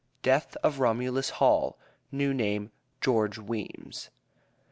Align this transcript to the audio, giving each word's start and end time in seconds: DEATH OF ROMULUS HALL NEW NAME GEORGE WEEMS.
DEATH 0.23 0.57
OF 0.63 0.79
ROMULUS 0.79 1.29
HALL 1.37 1.77
NEW 2.11 2.33
NAME 2.33 2.71
GEORGE 3.01 3.37
WEEMS. 3.37 4.09